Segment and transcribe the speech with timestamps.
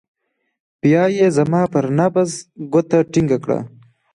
[0.81, 2.31] بيا يې زما پر نبض
[2.71, 3.59] گوته ټينګه کړه.